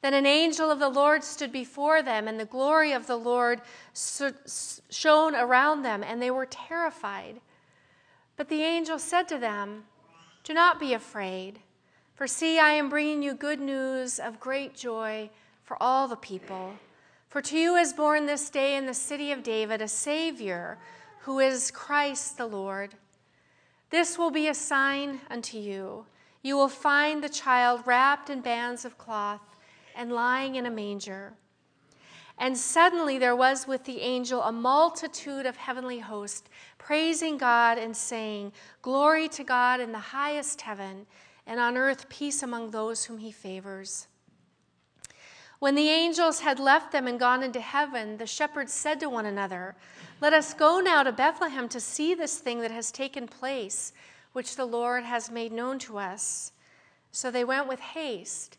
[0.00, 3.60] Then an angel of the Lord stood before them, and the glory of the Lord
[3.94, 7.40] shone around them, and they were terrified.
[8.36, 9.84] But the angel said to them,
[10.44, 11.58] Do not be afraid,
[12.14, 15.30] for see, I am bringing you good news of great joy
[15.64, 16.74] for all the people.
[17.28, 20.78] For to you is born this day in the city of David a Savior,
[21.22, 22.94] who is Christ the Lord.
[23.90, 26.06] This will be a sign unto you.
[26.42, 29.40] You will find the child wrapped in bands of cloth
[29.98, 31.34] and lying in a manger.
[32.38, 37.96] And suddenly there was with the angel a multitude of heavenly hosts, praising God and
[37.96, 41.06] saying, Glory to God in the highest heaven,
[41.46, 44.06] and on earth peace among those whom he favors.
[45.58, 49.26] When the angels had left them and gone into heaven, the shepherds said to one
[49.26, 49.74] another,
[50.20, 53.92] Let us go now to Bethlehem to see this thing that has taken place,
[54.32, 56.52] which the Lord has made known to us.
[57.10, 58.58] So they went with haste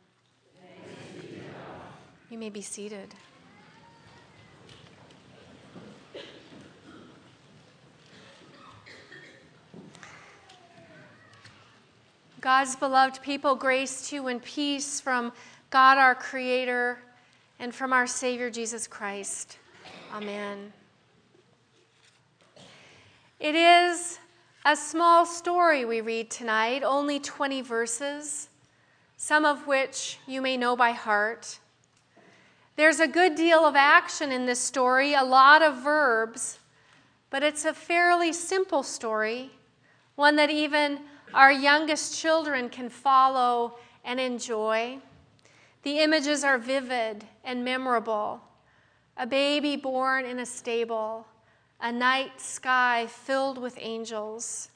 [2.31, 3.13] You may be seated.
[12.39, 15.33] God's beloved people, grace to you and peace from
[15.71, 16.99] God our Creator,
[17.59, 19.57] and from our Savior Jesus Christ.
[20.13, 20.71] Amen.
[23.41, 24.19] It is
[24.63, 28.47] a small story we read tonight, only 20 verses,
[29.17, 31.59] some of which you may know by heart.
[32.75, 36.59] There's a good deal of action in this story, a lot of verbs,
[37.29, 39.51] but it's a fairly simple story,
[40.15, 40.99] one that even
[41.33, 44.99] our youngest children can follow and enjoy.
[45.83, 48.41] The images are vivid and memorable
[49.17, 51.27] a baby born in a stable,
[51.79, 54.69] a night sky filled with angels.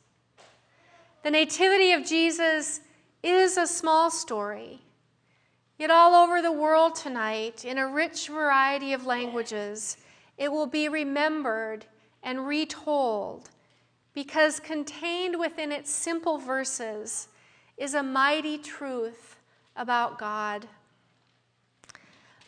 [1.23, 2.81] The Nativity of Jesus
[3.23, 4.81] is a small story,
[5.77, 9.97] yet, all over the world tonight, in a rich variety of languages,
[10.37, 11.85] it will be remembered
[12.23, 13.49] and retold
[14.13, 17.27] because contained within its simple verses
[17.77, 19.35] is a mighty truth
[19.75, 20.67] about God.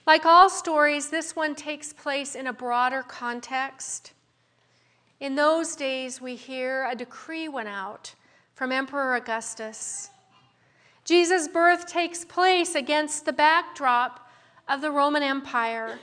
[0.05, 4.13] Like all stories, this one takes place in a broader context.
[5.19, 8.15] In those days, we hear a decree went out
[8.53, 10.09] from Emperor Augustus.
[11.07, 14.29] Jesus' birth takes place against the backdrop
[14.67, 15.99] of the Roman Empire.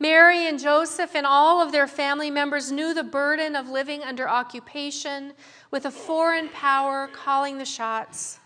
[0.00, 4.28] Mary and Joseph and all of their family members knew the burden of living under
[4.28, 5.34] occupation
[5.70, 8.40] with a foreign power calling the shots.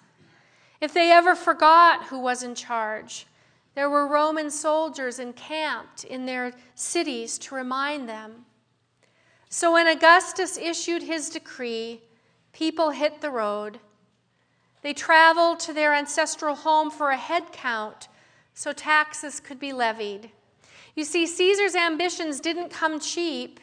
[0.79, 3.27] If they ever forgot who was in charge,
[3.75, 8.45] there were Roman soldiers encamped in their cities to remind them.
[9.49, 12.03] So when Augustus issued his decree,
[12.53, 13.79] people hit the road.
[14.85, 18.09] They traveled to their ancestral home for a head count
[18.53, 20.31] so taxes could be levied.
[20.95, 23.61] You see, Caesar's ambitions didn't come cheap.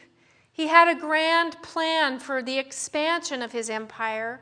[0.50, 4.40] He had a grand plan for the expansion of his empire.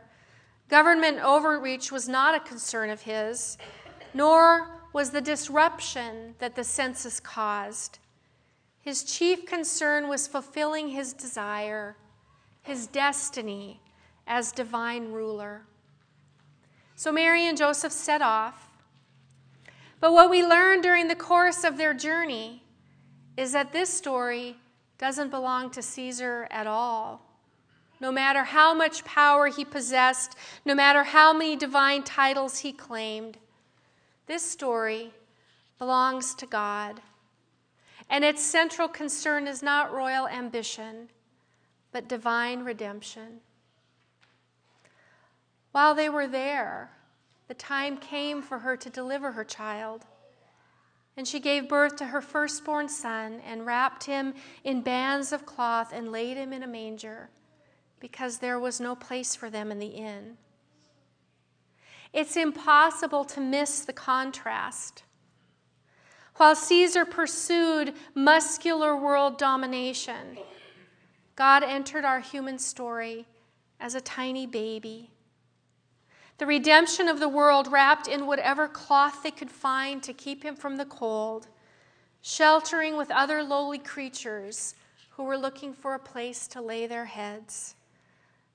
[0.70, 3.58] Government overreach was not a concern of his,
[4.14, 7.98] nor was the disruption that the census caused.
[8.80, 11.98] His chief concern was fulfilling his desire,
[12.62, 13.82] his destiny
[14.26, 15.66] as divine ruler.
[17.00, 18.68] So Mary and Joseph set off.
[20.00, 22.62] But what we learn during the course of their journey
[23.38, 24.58] is that this story
[24.98, 27.22] doesn't belong to Caesar at all.
[28.00, 30.36] No matter how much power he possessed,
[30.66, 33.38] no matter how many divine titles he claimed,
[34.26, 35.10] this story
[35.78, 37.00] belongs to God.
[38.10, 41.08] And its central concern is not royal ambition,
[41.92, 43.40] but divine redemption.
[45.72, 46.90] While they were there,
[47.48, 50.04] the time came for her to deliver her child.
[51.16, 54.34] And she gave birth to her firstborn son and wrapped him
[54.64, 57.28] in bands of cloth and laid him in a manger
[58.00, 60.38] because there was no place for them in the inn.
[62.12, 65.04] It's impossible to miss the contrast.
[66.36, 70.38] While Caesar pursued muscular world domination,
[71.36, 73.26] God entered our human story
[73.78, 75.10] as a tiny baby
[76.40, 80.56] the redemption of the world wrapped in whatever cloth they could find to keep him
[80.56, 81.46] from the cold,
[82.22, 84.74] sheltering with other lowly creatures
[85.10, 87.74] who were looking for a place to lay their heads.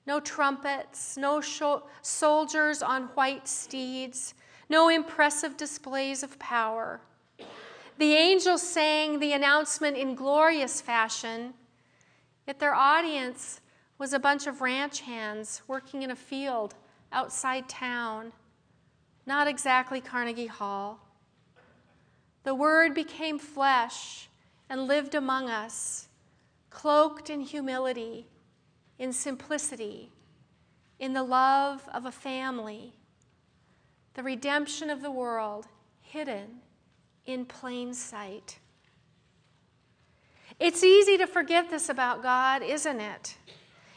[0.04, 1.40] No trumpets, no
[2.02, 4.34] soldiers on white steeds,
[4.68, 7.00] no impressive displays of power.
[7.98, 11.54] The angels sang the announcement in glorious fashion,
[12.48, 13.60] yet their audience
[13.96, 16.74] was a bunch of ranch hands working in a field
[17.12, 18.32] outside town,
[19.26, 21.00] not exactly Carnegie Hall.
[22.44, 24.28] The Word became flesh
[24.68, 26.08] and lived among us,
[26.70, 28.26] cloaked in humility,
[28.98, 30.10] in simplicity,
[30.98, 32.94] in the love of a family,
[34.14, 35.66] the redemption of the world
[36.00, 36.60] hidden
[37.26, 38.58] in plain sight.
[40.58, 43.36] It's easy to forget this about God, isn't it?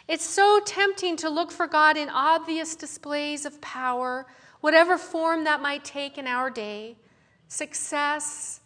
[0.09, 4.25] It's so tempting to look for God in obvious displays of power,
[4.59, 6.97] whatever form that might take in our day
[7.47, 8.61] success,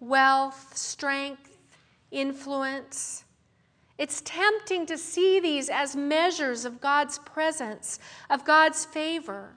[0.00, 1.58] wealth, strength,
[2.10, 3.24] influence.
[3.98, 7.98] It's tempting to see these as measures of God's presence,
[8.30, 9.54] of God's favor.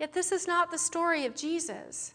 [0.00, 2.14] Yet this is not the story of Jesus.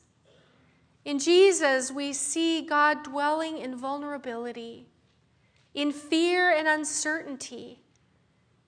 [1.06, 4.88] In Jesus, we see God dwelling in vulnerability,
[5.76, 7.84] in fear and uncertainty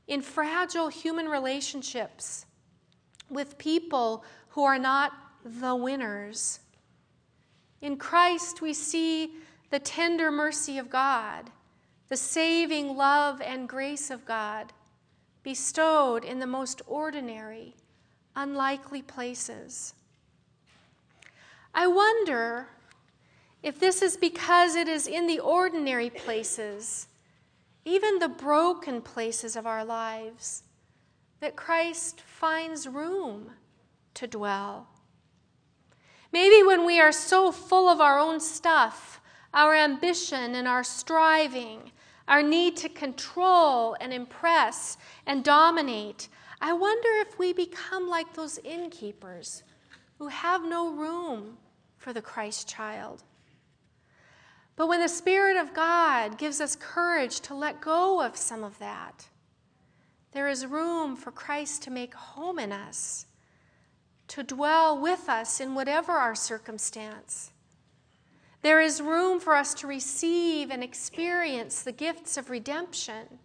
[0.07, 2.45] in fragile human relationships
[3.29, 5.13] with people who are not
[5.43, 6.59] the winners.
[7.81, 9.31] In Christ, we see
[9.69, 11.49] the tender mercy of God,
[12.09, 14.73] the saving love and grace of God
[15.43, 17.75] bestowed in the most ordinary,
[18.35, 19.93] unlikely places.
[21.73, 22.67] I wonder
[23.63, 27.07] if this is because it is in the ordinary places
[27.85, 30.63] even the broken places of our lives,
[31.39, 33.51] that Christ finds room
[34.13, 34.87] to dwell.
[36.31, 39.19] Maybe when we are so full of our own stuff,
[39.53, 41.91] our ambition and our striving,
[42.27, 46.29] our need to control and impress and dominate,
[46.61, 49.63] I wonder if we become like those innkeepers
[50.19, 51.57] who have no room
[51.97, 53.23] for the Christ child.
[54.81, 58.79] But when the Spirit of God gives us courage to let go of some of
[58.79, 59.27] that,
[60.31, 63.27] there is room for Christ to make home in us,
[64.29, 67.51] to dwell with us in whatever our circumstance.
[68.63, 73.37] There is room for us to receive and experience the gifts of redemption,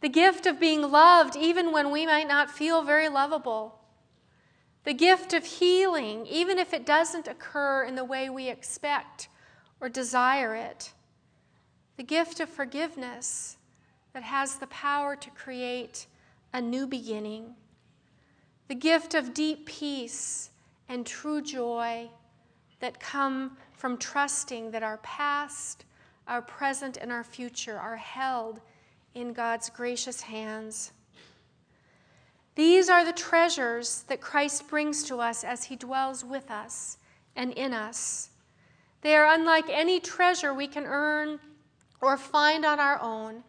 [0.00, 3.78] the gift of being loved even when we might not feel very lovable,
[4.82, 9.28] the gift of healing even if it doesn't occur in the way we expect
[9.80, 10.92] or desire it.
[11.96, 13.56] The gift of forgiveness
[14.12, 16.06] that has the power to create
[16.52, 17.54] a new beginning.
[18.68, 20.50] The gift of deep peace
[20.88, 22.10] and true joy
[22.80, 25.84] that come from trusting that our past,
[26.26, 28.60] our present, and our future are held
[29.14, 30.92] in God's gracious hands.
[32.54, 36.98] These are the treasures that Christ brings to us as he dwells with us
[37.36, 38.30] and in us.
[39.00, 41.38] They are unlike any treasure we can earn
[42.00, 43.44] or find on our own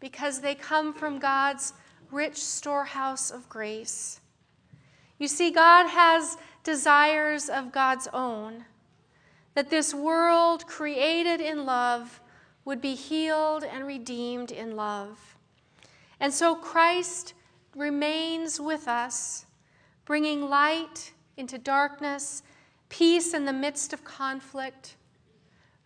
[0.00, 1.72] because they come from God's
[2.10, 4.20] rich storehouse of grace.
[5.18, 8.64] You see, God has desires of God's own,
[9.54, 12.20] that this world created in love
[12.64, 15.36] would be healed and redeemed in love.
[16.20, 17.34] And so Christ
[17.74, 19.46] remains with us,
[20.04, 22.42] bringing light into darkness
[22.88, 24.96] peace in the midst of conflict,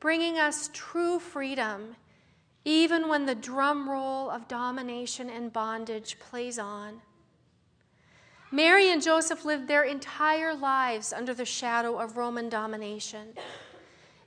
[0.00, 1.96] bringing us true freedom
[2.64, 7.00] even when the drum roll of domination and bondage plays on.
[8.50, 13.28] Mary and Joseph lived their entire lives under the shadow of Roman domination.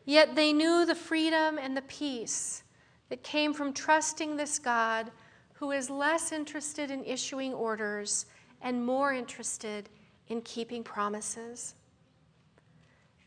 [0.03, 2.63] Yet they knew the freedom and the peace
[3.09, 5.11] that came from trusting this God
[5.53, 8.25] who is less interested in issuing orders
[8.61, 9.89] and more interested
[10.27, 11.75] in keeping promises.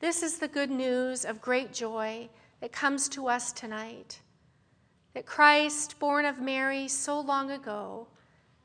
[0.00, 2.28] This is the good news of great joy
[2.60, 4.20] that comes to us tonight
[5.14, 8.06] that Christ, born of Mary so long ago,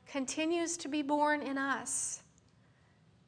[0.06, 2.22] continues to be born in us.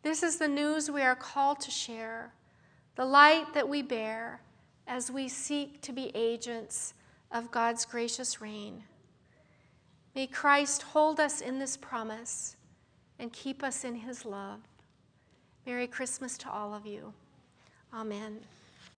[0.02, 2.32] This is the news we are called to share,
[2.94, 4.40] the light that we bear
[4.86, 6.94] as we seek to be agents
[7.32, 8.84] of God's gracious reign.
[10.14, 12.54] May Christ hold us in this promise
[13.18, 14.60] and keep us in his love.
[15.66, 17.12] Merry Christmas to all of you.
[17.96, 18.44] Amen.